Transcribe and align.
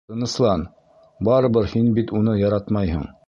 Тыныслан, 0.11 0.63
барыбер 1.29 1.69
һин 1.75 1.93
бит 1.99 2.15
уны 2.21 2.39
яратмайһың. 2.43 3.09